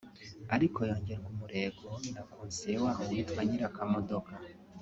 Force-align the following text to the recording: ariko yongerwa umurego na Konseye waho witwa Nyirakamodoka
ariko 0.55 0.79
yongerwa 0.89 1.27
umurego 1.33 1.87
na 2.13 2.21
Konseye 2.31 2.77
waho 2.83 3.01
witwa 3.09 3.41
Nyirakamodoka 3.47 4.33